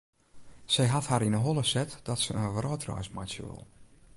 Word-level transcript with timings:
Sy 0.75 0.83
hat 0.93 1.09
har 1.11 1.25
yn 1.27 1.37
'e 1.37 1.41
holle 1.45 1.65
set 1.73 1.91
dat 2.07 2.19
se 2.21 2.31
in 2.41 2.51
wrâldreis 2.55 3.09
meitsje 3.15 3.43
wol. 3.49 3.65